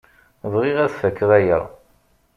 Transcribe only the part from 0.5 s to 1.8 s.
Bɣiɣ ad fakeɣ aya.